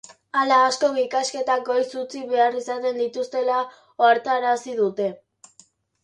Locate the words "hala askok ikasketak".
0.41-1.59